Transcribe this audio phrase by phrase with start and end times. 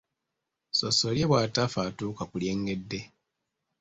[0.71, 2.99] Ssossolye bw’atafa atuuka ku lyengedde.